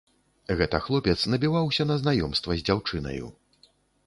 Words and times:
Гэта 0.61 0.79
хлопец 0.85 1.15
набіваўся 1.33 1.87
на 1.91 1.99
знаёмства 2.05 2.51
з 2.63 2.67
дзяўчынаю. 2.71 3.31